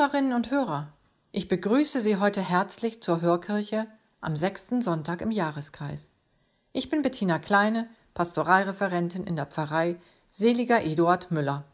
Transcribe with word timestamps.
Hörerinnen 0.00 0.32
und 0.32 0.50
Hörer, 0.50 0.94
ich 1.30 1.46
begrüße 1.46 2.00
Sie 2.00 2.16
heute 2.16 2.40
herzlich 2.40 3.02
zur 3.02 3.20
Hörkirche 3.20 3.86
am 4.22 4.34
sechsten 4.34 4.80
Sonntag 4.80 5.20
im 5.20 5.30
Jahreskreis. 5.30 6.14
Ich 6.72 6.88
bin 6.88 7.02
Bettina 7.02 7.38
Kleine, 7.38 7.86
Pastoralreferentin 8.14 9.24
in 9.24 9.36
der 9.36 9.44
Pfarrei 9.44 10.00
Seliger 10.30 10.82
Eduard 10.82 11.30
Müller. 11.30 11.66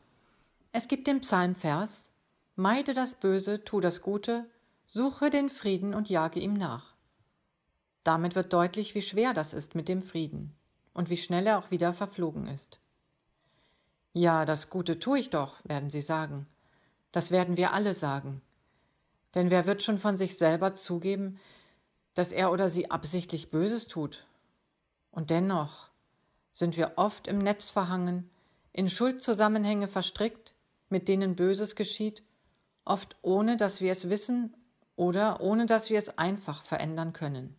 Es 0.73 0.89
gibt 0.89 1.07
den 1.07 1.21
Psalmvers 1.21 2.11
Meide 2.57 2.95
das 2.95 3.15
Böse, 3.15 3.63
tu 3.63 3.79
das 3.79 4.03
Gute, 4.03 4.51
suche 4.89 5.31
den 5.31 5.49
Frieden 5.49 5.95
und 5.95 6.11
jage 6.11 6.41
ihm 6.41 6.55
nach. 6.55 6.97
Damit 8.03 8.35
wird 8.35 8.53
deutlich, 8.53 8.97
wie 8.97 9.03
schwer 9.03 9.35
das 9.35 9.55
ist 9.55 9.77
mit 9.77 9.89
dem 9.89 10.03
Frieden 10.03 10.53
und 10.95 11.11
wie 11.11 11.17
schnell 11.17 11.47
er 11.47 11.59
auch 11.59 11.71
wieder 11.71 11.93
verflogen 11.93 12.49
ist. 12.49 12.81
Ja, 14.15 14.45
das 14.45 14.69
Gute 14.69 14.99
tue 14.99 15.21
ich 15.21 15.31
doch, 15.31 15.59
werden 15.63 15.91
Sie 15.91 16.03
sagen. 16.03 16.49
Das 17.17 17.31
werden 17.31 17.57
wir 17.57 17.73
alle 17.73 17.95
sagen. 17.95 18.43
Denn 19.35 19.49
wer 19.49 19.67
wird 19.67 19.81
schon 19.81 19.97
von 19.97 20.19
sich 20.19 20.37
selber 20.37 20.75
zugeben, 20.75 21.41
dass 22.13 22.31
er 22.31 22.53
oder 22.53 22.69
sie 22.69 22.91
absichtlich 22.91 23.51
Böses 23.51 23.89
tut? 23.89 24.27
Und 25.11 25.31
dennoch 25.31 25.89
sind 26.53 26.77
wir 26.77 26.93
oft 26.97 27.27
im 27.27 27.39
Netz 27.39 27.71
verhangen, 27.71 28.29
in 28.75 28.91
Schuldzusammenhänge 28.91 29.89
verstrickt, 29.89 30.57
mit 30.91 31.09
denen 31.09 31.37
Böses 31.37 31.75
geschieht, 31.75 32.23
oft 32.85 33.17
ohne 33.23 33.57
dass 33.57 33.81
wir 33.81 33.93
es 33.93 34.11
wissen 34.11 34.55
oder 34.95 35.41
ohne 35.41 35.65
dass 35.65 35.89
wir 35.89 35.97
es 35.97 36.19
einfach 36.19 36.65
verändern 36.65 37.15
können. 37.15 37.57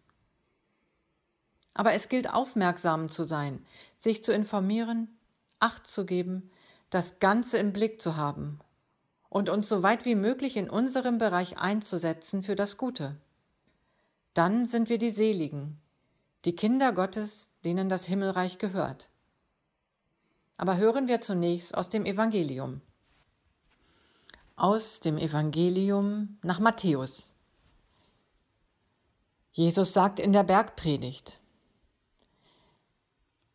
Aber 1.73 1.93
es 1.93 2.09
gilt 2.09 2.31
aufmerksam 2.31 3.09
zu 3.09 3.23
sein, 3.23 3.65
sich 3.97 4.23
zu 4.23 4.33
informieren, 4.33 5.17
Acht 5.59 5.87
zu 5.87 6.05
geben, 6.05 6.51
das 6.91 7.17
Ganze 7.17 7.57
im 7.57 7.73
Blick 7.73 7.99
zu 7.99 8.17
haben 8.17 8.59
und 9.29 9.49
uns 9.49 9.67
so 9.67 9.83
weit 9.83 10.05
wie 10.05 10.15
möglich 10.15 10.57
in 10.57 10.69
unserem 10.69 11.17
Bereich 11.17 11.57
einzusetzen 11.57 12.43
für 12.43 12.55
das 12.55 12.77
Gute. 12.77 13.17
Dann 14.33 14.65
sind 14.65 14.89
wir 14.89 14.97
die 14.97 15.09
Seligen, 15.09 15.79
die 16.45 16.55
Kinder 16.55 16.93
Gottes, 16.93 17.51
denen 17.65 17.89
das 17.89 18.05
Himmelreich 18.05 18.57
gehört. 18.57 19.09
Aber 20.55 20.77
hören 20.77 21.07
wir 21.07 21.21
zunächst 21.21 21.75
aus 21.75 21.89
dem 21.89 22.05
Evangelium. 22.05 22.81
Aus 24.55 24.99
dem 25.01 25.17
Evangelium 25.17 26.39
nach 26.41 26.59
Matthäus. 26.59 27.31
Jesus 29.51 29.93
sagt 29.93 30.19
in 30.19 30.33
der 30.33 30.43
Bergpredigt, 30.43 31.39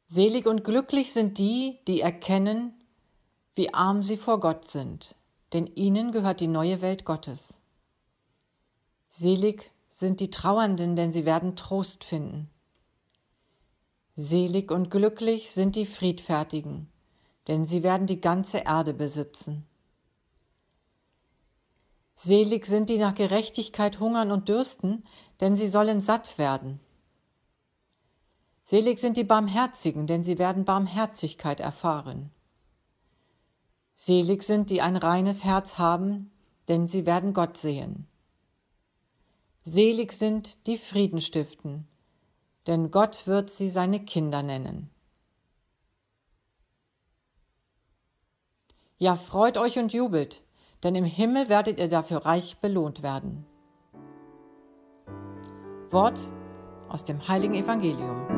Selig 0.08 0.46
und 0.46 0.62
glücklich 0.62 1.12
sind 1.12 1.38
die, 1.38 1.78
die 1.88 2.02
erkennen, 2.02 2.74
wie 3.54 3.72
arm 3.72 4.02
sie 4.02 4.18
vor 4.18 4.40
Gott 4.40 4.66
sind 4.66 5.16
denn 5.52 5.66
ihnen 5.66 6.12
gehört 6.12 6.40
die 6.40 6.48
neue 6.48 6.80
Welt 6.80 7.04
Gottes. 7.04 7.60
Selig 9.08 9.70
sind 9.88 10.20
die 10.20 10.30
Trauernden, 10.30 10.96
denn 10.96 11.12
sie 11.12 11.24
werden 11.24 11.54
Trost 11.54 12.04
finden. 12.04 12.48
Selig 14.16 14.70
und 14.70 14.90
glücklich 14.90 15.52
sind 15.52 15.76
die 15.76 15.86
Friedfertigen, 15.86 16.88
denn 17.48 17.66
sie 17.66 17.82
werden 17.82 18.06
die 18.06 18.20
ganze 18.20 18.58
Erde 18.58 18.94
besitzen. 18.94 19.66
Selig 22.14 22.66
sind 22.66 22.88
die 22.88 22.98
nach 22.98 23.14
Gerechtigkeit 23.14 24.00
hungern 24.00 24.30
und 24.30 24.48
dürsten, 24.48 25.04
denn 25.40 25.56
sie 25.56 25.66
sollen 25.66 26.00
satt 26.00 26.38
werden. 26.38 26.78
Selig 28.64 28.98
sind 28.98 29.16
die 29.16 29.24
Barmherzigen, 29.24 30.06
denn 30.06 30.22
sie 30.22 30.38
werden 30.38 30.64
Barmherzigkeit 30.64 31.60
erfahren. 31.60 32.30
Selig 34.04 34.42
sind, 34.42 34.68
die 34.68 34.82
ein 34.82 34.96
reines 34.96 35.44
Herz 35.44 35.78
haben, 35.78 36.32
denn 36.66 36.88
sie 36.88 37.06
werden 37.06 37.34
Gott 37.34 37.56
sehen. 37.56 38.08
Selig 39.60 40.10
sind, 40.10 40.66
die 40.66 40.76
Frieden 40.76 41.20
stiften, 41.20 41.86
denn 42.66 42.90
Gott 42.90 43.28
wird 43.28 43.48
sie 43.48 43.70
seine 43.70 44.04
Kinder 44.04 44.42
nennen. 44.42 44.90
Ja, 48.98 49.14
freut 49.14 49.56
euch 49.56 49.78
und 49.78 49.92
jubelt, 49.92 50.42
denn 50.82 50.96
im 50.96 51.04
Himmel 51.04 51.48
werdet 51.48 51.78
ihr 51.78 51.88
dafür 51.88 52.26
reich 52.26 52.56
belohnt 52.56 53.04
werden. 53.04 53.46
Wort 55.90 56.18
aus 56.88 57.04
dem 57.04 57.28
heiligen 57.28 57.54
Evangelium. 57.54 58.31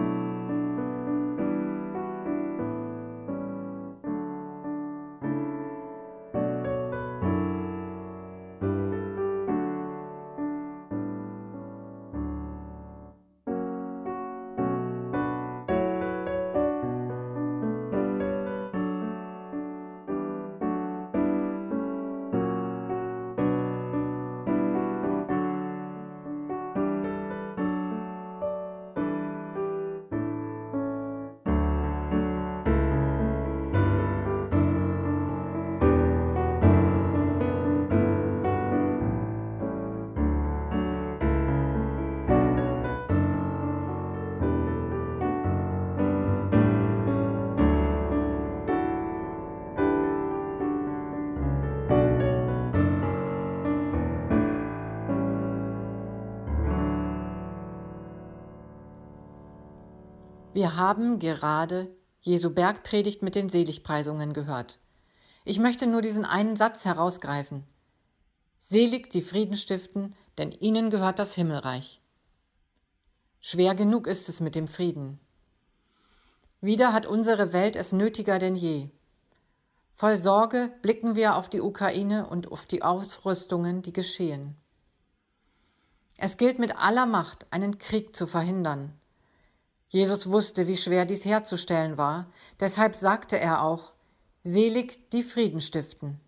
Wir 60.55 60.77
haben 60.77 61.19
gerade 61.19 61.93
Jesu 62.21 62.55
Bergpredigt 62.55 63.23
mit 63.23 63.35
den 63.35 63.49
Seligpreisungen 63.49 64.33
gehört. 64.35 64.79
Ich 65.45 65.59
möchte 65.59 65.89
nur 65.89 66.01
diesen 66.01 66.25
einen 66.25 66.55
Satz 66.55 66.85
herausgreifen. 66.85 67.65
Selig 68.61 69.11
die 69.11 69.21
Frieden 69.21 69.57
stiften, 69.57 70.15
denn 70.39 70.53
ihnen 70.53 70.91
gehört 70.91 71.19
das 71.19 71.35
Himmelreich. 71.35 72.01
Schwer 73.41 73.75
genug 73.75 74.07
ist 74.07 74.29
es 74.29 74.41
mit 74.41 74.55
dem 74.55 74.69
Frieden. 74.69 75.19
Wieder 76.61 76.93
hat 76.93 77.05
unsere 77.05 77.53
Welt 77.53 77.75
es 77.75 77.93
nötiger 77.93 78.39
denn 78.39 78.55
je. 78.55 78.91
Voll 79.97 80.17
Sorge 80.17 80.73
blicken 80.83 81.17
wir 81.17 81.35
auf 81.35 81.49
die 81.49 81.63
Ukraine 81.63 82.29
und 82.29 82.53
auf 82.53 82.65
die 82.65 82.85
Ausrüstungen, 82.85 83.83
die 83.83 83.93
geschehen. 83.93 84.55
Es 86.17 86.37
gilt 86.37 86.61
mit 86.61 86.77
aller 86.77 87.07
Macht, 87.07 87.45
einen 87.51 87.79
Krieg 87.79 88.15
zu 88.15 88.29
verhindern, 88.29 88.99
Jesus 89.95 90.29
wusste, 90.29 90.67
wie 90.67 90.77
schwer 90.77 91.05
dies 91.05 91.25
herzustellen 91.25 91.97
war, 91.97 92.27
deshalb 92.59 92.97
sagte 92.97 93.39
er 93.39 93.63
auch, 93.63 93.93
Selig 94.43 95.09
die 95.11 95.23
Frieden 95.23 95.61
stiften. 95.61 96.19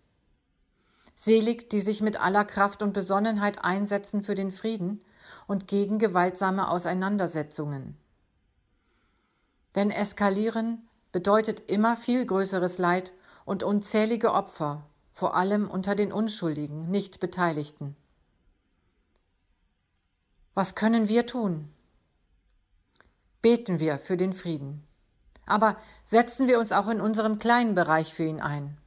Selig, 1.15 1.69
die 1.69 1.81
sich 1.81 2.01
mit 2.01 2.17
aller 2.17 2.45
Kraft 2.45 2.81
und 2.81 2.93
Besonnenheit 2.93 3.65
einsetzen 3.65 4.23
für 4.23 4.35
den 4.35 4.53
Frieden 4.53 5.01
und 5.47 5.67
gegen 5.67 5.99
gewaltsame 5.99 6.69
Auseinandersetzungen. 6.69 7.97
Denn 9.75 9.91
eskalieren 9.91 10.87
bedeutet 11.11 11.69
immer 11.69 11.97
viel 11.97 12.25
größeres 12.25 12.77
Leid 12.77 13.11
und 13.43 13.63
unzählige 13.63 14.31
Opfer, 14.31 14.85
vor 15.11 15.35
allem 15.35 15.69
unter 15.69 15.93
den 15.93 16.13
Unschuldigen, 16.13 16.89
nicht 16.89 17.19
Beteiligten. 17.19 17.97
Was 20.53 20.73
können 20.73 21.09
wir 21.09 21.25
tun? 21.25 21.73
Beten 23.47 23.79
wir 23.79 23.97
für 23.97 24.17
den 24.17 24.33
Frieden. 24.33 24.85
Aber 25.45 25.77
setzen 26.03 26.49
wir 26.49 26.59
uns 26.59 26.73
auch 26.73 26.89
in 26.89 26.99
unserem 26.99 27.39
kleinen 27.39 27.75
Bereich 27.75 28.13
für 28.13 28.25
ihn 28.25 28.41
ein. 28.41 28.77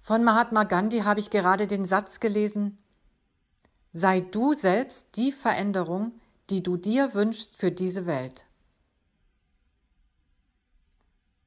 Von 0.00 0.24
Mahatma 0.24 0.64
Gandhi 0.64 1.00
habe 1.00 1.20
ich 1.20 1.28
gerade 1.28 1.66
den 1.66 1.84
Satz 1.84 2.18
gelesen, 2.18 2.78
Sei 3.92 4.20
du 4.20 4.54
selbst 4.54 5.16
die 5.16 5.32
Veränderung, 5.32 6.18
die 6.48 6.62
du 6.62 6.78
dir 6.78 7.12
wünschst 7.12 7.58
für 7.58 7.70
diese 7.70 8.06
Welt. 8.06 8.46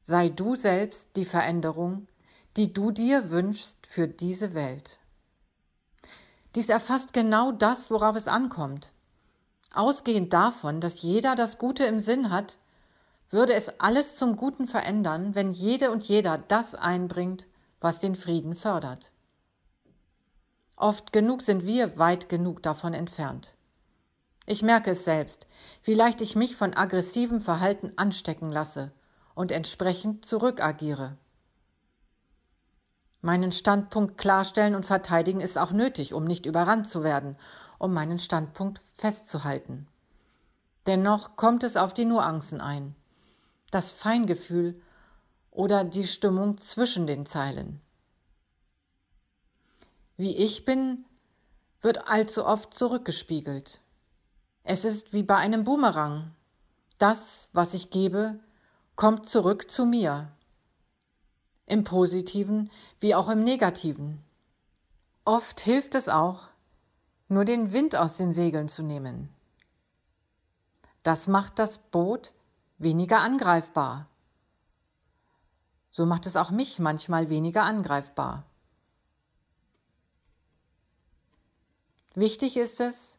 Sei 0.03 0.29
du 0.29 0.53
selbst 0.53 1.15
die 1.15 1.25
Veränderung, 1.25 2.07
die 2.55 2.71
du 2.71 2.91
dir 2.91 3.31
wünschst 3.31 3.87
für 3.87 4.07
diese 4.07 4.53
Welt. 4.53 4.99
Dies 6.53 6.69
erfasst 6.69 7.13
genau 7.13 7.51
das, 7.51 7.89
worauf 7.89 8.15
es 8.15 8.27
ankommt. 8.27 8.91
Ausgehend 9.73 10.33
davon, 10.33 10.81
dass 10.81 11.01
jeder 11.01 11.35
das 11.35 11.57
Gute 11.57 11.85
im 11.85 11.99
Sinn 11.99 12.29
hat, 12.29 12.57
würde 13.29 13.53
es 13.53 13.79
alles 13.79 14.17
zum 14.17 14.35
Guten 14.35 14.67
verändern, 14.67 15.33
wenn 15.35 15.53
jede 15.53 15.91
und 15.91 16.03
jeder 16.03 16.37
das 16.37 16.75
einbringt, 16.75 17.47
was 17.79 17.99
den 17.99 18.15
Frieden 18.15 18.53
fördert. 18.53 19.11
Oft 20.75 21.13
genug 21.13 21.41
sind 21.41 21.65
wir 21.65 21.97
weit 21.97 22.27
genug 22.27 22.61
davon 22.63 22.93
entfernt. 22.93 23.55
Ich 24.45 24.63
merke 24.63 24.91
es 24.91 25.05
selbst, 25.05 25.47
wie 25.83 25.93
leicht 25.93 26.19
ich 26.19 26.35
mich 26.35 26.55
von 26.55 26.73
aggressivem 26.73 27.39
Verhalten 27.39 27.93
anstecken 27.95 28.51
lasse 28.51 28.91
und 29.35 29.51
entsprechend 29.51 30.25
zurückagiere. 30.25 31.17
Meinen 33.21 33.51
Standpunkt 33.51 34.17
klarstellen 34.17 34.73
und 34.73 34.85
verteidigen 34.85 35.41
ist 35.41 35.57
auch 35.57 35.71
nötig, 35.71 36.13
um 36.13 36.25
nicht 36.25 36.45
überrannt 36.47 36.89
zu 36.89 37.03
werden, 37.03 37.37
um 37.77 37.93
meinen 37.93 38.17
Standpunkt 38.17 38.81
festzuhalten. 38.95 39.87
Dennoch 40.87 41.35
kommt 41.35 41.63
es 41.63 41.77
auf 41.77 41.93
die 41.93 42.05
Nuancen 42.05 42.61
ein, 42.61 42.95
das 43.69 43.91
Feingefühl 43.91 44.81
oder 45.51 45.83
die 45.83 46.05
Stimmung 46.05 46.57
zwischen 46.57 47.05
den 47.05 47.27
Zeilen. 47.27 47.79
Wie 50.17 50.35
ich 50.35 50.65
bin, 50.65 51.05
wird 51.81 52.07
allzu 52.07 52.45
oft 52.45 52.73
zurückgespiegelt. 52.73 53.81
Es 54.63 54.85
ist 54.85 55.13
wie 55.13 55.23
bei 55.23 55.35
einem 55.35 55.63
Boomerang. 55.63 56.31
Das, 56.97 57.49
was 57.53 57.73
ich 57.73 57.89
gebe, 57.89 58.39
kommt 58.95 59.27
zurück 59.27 59.69
zu 59.69 59.85
mir 59.85 60.31
im 61.71 61.85
positiven 61.85 62.69
wie 62.99 63.15
auch 63.15 63.29
im 63.29 63.43
negativen. 63.43 64.21
Oft 65.23 65.61
hilft 65.61 65.95
es 65.95 66.09
auch, 66.09 66.49
nur 67.29 67.45
den 67.45 67.71
Wind 67.71 67.95
aus 67.95 68.17
den 68.17 68.33
Segeln 68.33 68.67
zu 68.67 68.83
nehmen. 68.83 69.29
Das 71.01 71.29
macht 71.29 71.59
das 71.59 71.77
Boot 71.77 72.33
weniger 72.77 73.21
angreifbar. 73.21 74.07
So 75.91 76.05
macht 76.05 76.25
es 76.25 76.35
auch 76.35 76.51
mich 76.51 76.79
manchmal 76.79 77.29
weniger 77.29 77.63
angreifbar. 77.63 78.43
Wichtig 82.15 82.57
ist 82.57 82.81
es, 82.81 83.17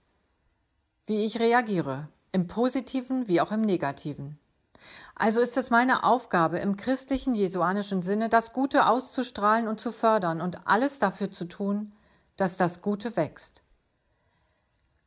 wie 1.06 1.24
ich 1.24 1.40
reagiere, 1.40 2.08
im 2.32 2.46
positiven 2.48 3.28
wie 3.28 3.40
auch 3.40 3.50
im 3.50 3.62
negativen. 3.62 4.38
Also 5.14 5.40
ist 5.40 5.56
es 5.56 5.70
meine 5.70 6.04
Aufgabe, 6.04 6.58
im 6.58 6.76
christlichen 6.76 7.34
jesuanischen 7.34 8.02
Sinne 8.02 8.28
das 8.28 8.52
Gute 8.52 8.86
auszustrahlen 8.86 9.68
und 9.68 9.80
zu 9.80 9.92
fördern 9.92 10.40
und 10.40 10.66
alles 10.66 10.98
dafür 10.98 11.30
zu 11.30 11.44
tun, 11.44 11.92
dass 12.36 12.56
das 12.56 12.82
Gute 12.82 13.16
wächst. 13.16 13.62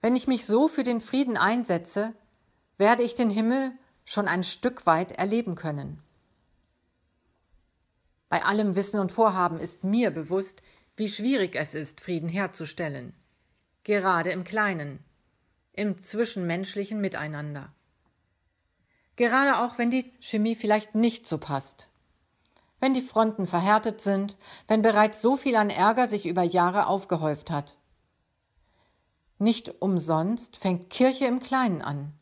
Wenn 0.01 0.15
ich 0.15 0.27
mich 0.27 0.45
so 0.45 0.67
für 0.67 0.83
den 0.83 1.01
Frieden 1.01 1.37
einsetze, 1.37 2.13
werde 2.77 3.03
ich 3.03 3.15
den 3.15 3.29
Himmel 3.29 3.73
schon 4.05 4.27
ein 4.27 4.43
Stück 4.43 4.85
weit 4.85 5.11
erleben 5.11 5.55
können. 5.55 6.01
Bei 8.29 8.45
allem 8.45 8.75
Wissen 8.75 8.99
und 8.99 9.11
Vorhaben 9.11 9.59
ist 9.59 9.83
mir 9.83 10.11
bewusst, 10.11 10.61
wie 10.95 11.09
schwierig 11.09 11.55
es 11.55 11.73
ist, 11.73 12.01
Frieden 12.01 12.29
herzustellen, 12.29 13.13
gerade 13.83 14.31
im 14.31 14.43
Kleinen, 14.43 15.03
im 15.73 15.99
zwischenmenschlichen 15.99 17.01
Miteinander 17.01 17.74
gerade 19.15 19.59
auch 19.59 19.77
wenn 19.77 19.89
die 19.89 20.11
Chemie 20.19 20.55
vielleicht 20.55 20.95
nicht 20.95 21.27
so 21.27 21.37
passt. 21.37 21.89
Wenn 22.79 22.93
die 22.93 23.01
Fronten 23.01 23.47
verhärtet 23.47 24.01
sind, 24.01 24.37
wenn 24.67 24.81
bereits 24.81 25.21
so 25.21 25.37
viel 25.37 25.55
an 25.55 25.69
Ärger 25.69 26.07
sich 26.07 26.25
über 26.25 26.43
Jahre 26.43 26.87
aufgehäuft 26.87 27.49
hat. 27.49 27.77
Nicht 29.37 29.81
umsonst 29.81 30.57
fängt 30.57 30.89
Kirche 30.89 31.25
im 31.25 31.39
Kleinen 31.39 31.81
an, 31.81 32.13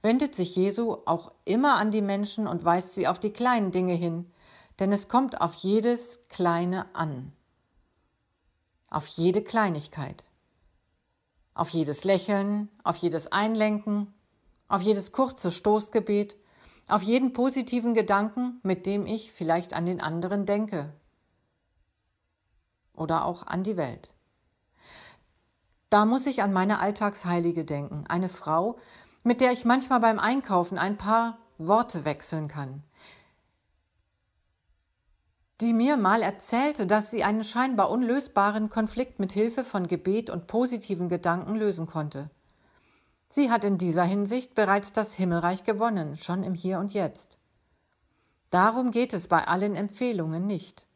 wendet 0.00 0.34
sich 0.34 0.56
Jesu 0.56 0.98
auch 1.06 1.32
immer 1.44 1.76
an 1.76 1.90
die 1.90 2.02
Menschen 2.02 2.46
und 2.46 2.64
weist 2.64 2.94
sie 2.94 3.06
auf 3.06 3.18
die 3.18 3.32
kleinen 3.32 3.70
Dinge 3.70 3.94
hin, 3.94 4.30
denn 4.78 4.92
es 4.92 5.08
kommt 5.08 5.40
auf 5.40 5.54
jedes 5.54 6.26
Kleine 6.28 6.86
an, 6.94 7.32
auf 8.88 9.06
jede 9.06 9.42
Kleinigkeit, 9.42 10.28
auf 11.54 11.68
jedes 11.70 12.04
Lächeln, 12.04 12.68
auf 12.82 12.96
jedes 12.96 13.30
Einlenken, 13.30 14.12
auf 14.68 14.80
jedes 14.80 15.12
kurze 15.12 15.50
Stoßgebet, 15.50 16.36
auf 16.92 17.02
jeden 17.02 17.32
positiven 17.32 17.94
Gedanken, 17.94 18.60
mit 18.62 18.84
dem 18.84 19.06
ich 19.06 19.32
vielleicht 19.32 19.72
an 19.72 19.86
den 19.86 20.00
anderen 20.00 20.44
denke 20.44 20.92
oder 22.92 23.24
auch 23.24 23.46
an 23.46 23.62
die 23.62 23.78
Welt. 23.78 24.12
Da 25.88 26.04
muss 26.04 26.26
ich 26.26 26.42
an 26.42 26.52
meine 26.52 26.80
Alltagsheilige 26.80 27.64
denken, 27.64 28.04
eine 28.08 28.28
Frau, 28.28 28.78
mit 29.22 29.40
der 29.40 29.52
ich 29.52 29.64
manchmal 29.64 30.00
beim 30.00 30.18
Einkaufen 30.18 30.76
ein 30.76 30.98
paar 30.98 31.38
Worte 31.56 32.04
wechseln 32.04 32.48
kann, 32.48 32.82
die 35.62 35.72
mir 35.72 35.96
mal 35.96 36.20
erzählte, 36.20 36.86
dass 36.86 37.10
sie 37.10 37.24
einen 37.24 37.44
scheinbar 37.44 37.88
unlösbaren 37.88 38.68
Konflikt 38.68 39.18
mit 39.18 39.32
Hilfe 39.32 39.64
von 39.64 39.86
Gebet 39.86 40.28
und 40.28 40.46
positiven 40.46 41.08
Gedanken 41.08 41.56
lösen 41.56 41.86
konnte. 41.86 42.28
Sie 43.34 43.50
hat 43.50 43.64
in 43.64 43.78
dieser 43.78 44.04
Hinsicht 44.04 44.54
bereits 44.54 44.92
das 44.92 45.14
Himmelreich 45.14 45.64
gewonnen, 45.64 46.18
schon 46.18 46.42
im 46.42 46.52
Hier 46.52 46.78
und 46.78 46.92
Jetzt. 46.92 47.38
Darum 48.50 48.90
geht 48.90 49.14
es 49.14 49.26
bei 49.26 49.48
allen 49.48 49.74
Empfehlungen 49.74 50.46
nicht, 50.46 50.86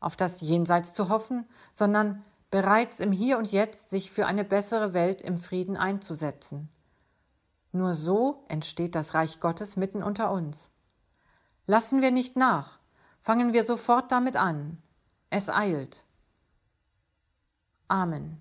auf 0.00 0.16
das 0.16 0.40
Jenseits 0.40 0.94
zu 0.94 1.10
hoffen, 1.10 1.46
sondern 1.74 2.24
bereits 2.50 3.00
im 3.00 3.12
Hier 3.12 3.36
und 3.36 3.52
Jetzt 3.52 3.90
sich 3.90 4.10
für 4.10 4.24
eine 4.24 4.44
bessere 4.44 4.94
Welt 4.94 5.20
im 5.20 5.36
Frieden 5.36 5.76
einzusetzen. 5.76 6.70
Nur 7.70 7.92
so 7.92 8.46
entsteht 8.48 8.94
das 8.94 9.12
Reich 9.12 9.40
Gottes 9.40 9.76
mitten 9.76 10.02
unter 10.02 10.32
uns. 10.32 10.70
Lassen 11.66 12.00
wir 12.00 12.12
nicht 12.12 12.34
nach, 12.34 12.78
fangen 13.20 13.52
wir 13.52 13.62
sofort 13.62 14.10
damit 14.10 14.36
an. 14.36 14.82
Es 15.28 15.50
eilt. 15.50 16.06
Amen. 17.88 18.40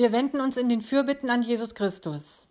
Wir 0.00 0.12
wenden 0.12 0.40
uns 0.40 0.56
in 0.56 0.70
den 0.70 0.80
Fürbitten 0.80 1.28
an 1.28 1.42
Jesus 1.42 1.74
Christus. 1.74 2.46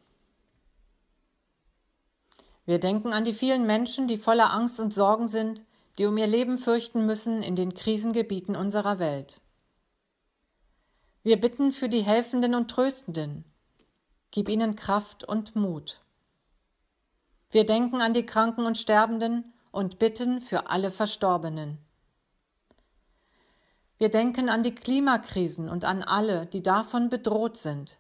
Wir 2.67 2.79
denken 2.79 3.11
an 3.11 3.23
die 3.23 3.33
vielen 3.33 3.65
Menschen, 3.65 4.07
die 4.07 4.17
voller 4.17 4.53
Angst 4.53 4.79
und 4.79 4.93
Sorgen 4.93 5.27
sind, 5.27 5.65
die 5.97 6.05
um 6.05 6.15
ihr 6.15 6.27
Leben 6.27 6.59
fürchten 6.59 7.07
müssen 7.07 7.41
in 7.41 7.55
den 7.55 7.73
Krisengebieten 7.73 8.55
unserer 8.55 8.99
Welt. 8.99 9.41
Wir 11.23 11.39
bitten 11.39 11.71
für 11.71 11.89
die 11.89 12.03
Helfenden 12.03 12.53
und 12.53 12.69
Tröstenden. 12.69 13.45
Gib 14.29 14.47
ihnen 14.47 14.75
Kraft 14.75 15.23
und 15.23 15.55
Mut. 15.55 16.01
Wir 17.49 17.65
denken 17.65 17.99
an 17.99 18.13
die 18.13 18.27
Kranken 18.27 18.67
und 18.67 18.77
Sterbenden 18.77 19.55
und 19.71 19.97
bitten 19.97 20.39
für 20.39 20.69
alle 20.69 20.91
Verstorbenen. 20.91 21.79
Wir 23.99 24.09
denken 24.09 24.47
an 24.47 24.63
die 24.63 24.73
Klimakrisen 24.73 25.69
und 25.69 25.83
an 25.83 26.03
alle, 26.03 26.45
die 26.45 26.63
davon 26.63 27.09
bedroht 27.09 27.57
sind. 27.57 27.97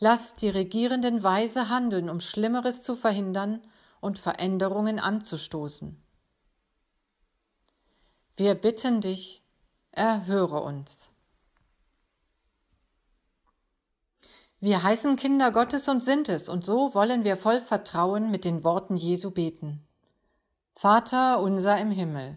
Lasst 0.00 0.42
die 0.42 0.48
Regierenden 0.48 1.22
weise 1.22 1.68
handeln, 1.68 2.10
um 2.10 2.18
Schlimmeres 2.18 2.82
zu 2.82 2.96
verhindern 2.96 3.62
und 4.00 4.18
Veränderungen 4.18 4.98
anzustoßen. 4.98 5.96
Wir 8.36 8.54
bitten 8.56 9.00
dich, 9.00 9.44
erhöre 9.92 10.60
uns. 10.62 11.08
Wir 14.58 14.82
heißen 14.82 15.16
Kinder 15.16 15.52
Gottes 15.52 15.88
und 15.88 16.02
sind 16.02 16.28
es, 16.28 16.48
und 16.48 16.66
so 16.66 16.94
wollen 16.94 17.22
wir 17.22 17.36
voll 17.36 17.60
Vertrauen 17.60 18.30
mit 18.30 18.44
den 18.44 18.64
Worten 18.64 18.96
Jesu 18.96 19.30
beten. 19.30 19.86
Vater 20.74 21.40
unser 21.40 21.78
im 21.78 21.90
Himmel, 21.90 22.36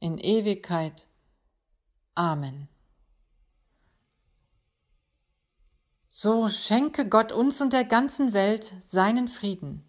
in 0.00 0.18
Ewigkeit. 0.18 1.06
Amen. 2.14 2.68
So 6.08 6.48
schenke 6.48 7.08
Gott 7.08 7.30
uns 7.30 7.60
und 7.60 7.72
der 7.72 7.84
ganzen 7.84 8.32
Welt 8.32 8.72
seinen 8.86 9.28
Frieden, 9.28 9.84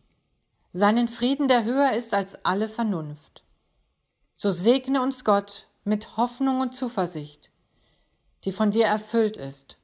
seinen 0.71 1.07
Frieden, 1.07 1.47
der 1.47 1.63
höher 1.63 1.93
ist 1.93 2.13
als 2.13 2.45
alle 2.45 2.69
Vernunft. 2.69 3.43
So 4.35 4.51
segne 4.51 5.01
uns 5.01 5.25
Gott 5.25 5.67
mit 5.83 6.17
Hoffnung 6.17 6.61
und 6.61 6.75
Zuversicht, 6.75 7.49
die 8.43 8.51
von 8.51 8.71
dir 8.71 8.85
erfüllt 8.85 9.37
ist. 9.37 9.77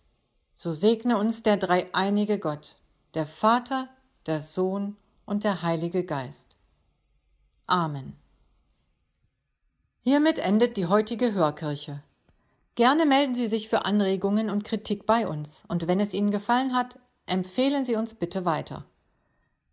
So 0.51 0.73
segne 0.73 1.17
uns 1.17 1.41
der 1.43 1.57
dreieinige 1.57 2.37
Gott, 2.37 2.77
der 3.13 3.25
Vater, 3.25 3.89
der 4.25 4.41
Sohn 4.41 4.95
und 5.25 5.43
der 5.43 5.63
Heilige 5.63 6.03
Geist. 6.03 6.55
Amen. 7.65 8.15
Hiermit 10.07 10.39
endet 10.39 10.77
die 10.77 10.85
heutige 10.85 11.33
Hörkirche. 11.33 12.01
Gerne 12.75 13.05
melden 13.05 13.35
Sie 13.35 13.47
sich 13.47 13.67
für 13.67 13.83
Anregungen 13.83 14.49
und 14.49 14.63
Kritik 14.63 15.05
bei 15.05 15.27
uns 15.27 15.65
und 15.67 15.85
wenn 15.85 15.99
es 15.99 16.13
Ihnen 16.13 16.31
gefallen 16.31 16.73
hat, 16.73 16.97
empfehlen 17.25 17.83
Sie 17.83 17.97
uns 17.97 18.13
bitte 18.13 18.45
weiter. 18.45 18.85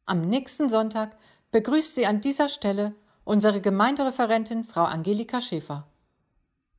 Am 0.07 0.23
nächsten 0.23 0.69
Sonntag 0.69 1.17
begrüßt 1.53 1.95
Sie 1.95 2.07
an 2.07 2.21
dieser 2.21 2.49
Stelle 2.49 2.97
unsere 3.23 3.61
Gemeindereferentin 3.61 4.65
Frau 4.65 4.83
Angelika 4.83 5.41
Schäfer. 5.41 5.87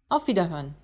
Auf 0.09 0.27
Wiederhören. 0.27 0.75